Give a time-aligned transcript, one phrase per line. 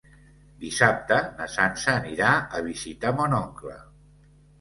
[0.61, 3.77] Dissabte na Sança anirà a visitar mon oncle.